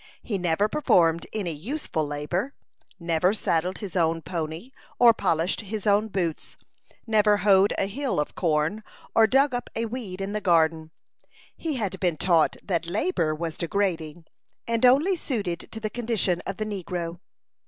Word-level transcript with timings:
He 0.23 0.39
never 0.39 0.67
performed 0.67 1.27
any 1.31 1.51
useful 1.51 2.07
labor; 2.07 2.55
never 2.99 3.35
saddled 3.35 3.77
his 3.77 3.95
own 3.95 4.23
pony, 4.23 4.71
or 4.97 5.13
polished 5.13 5.61
his 5.61 5.85
own 5.85 6.07
boots; 6.07 6.57
never 7.05 7.37
hoed 7.45 7.71
a 7.77 7.85
hill 7.85 8.19
of 8.19 8.33
corn, 8.33 8.81
or 9.13 9.27
dug 9.27 9.53
up 9.53 9.69
a 9.75 9.85
weed 9.85 10.19
in 10.19 10.33
the 10.33 10.41
garden. 10.41 10.89
He 11.55 11.75
had 11.75 11.99
been 11.99 12.17
taught 12.17 12.55
that 12.63 12.87
labor 12.87 13.35
was 13.35 13.57
degrading, 13.57 14.25
and 14.67 14.87
only 14.87 15.15
suited 15.15 15.71
to 15.71 15.79
the 15.79 15.91
condition 15.91 16.41
of 16.47 16.57
the 16.57 16.65
negro. 16.65 17.19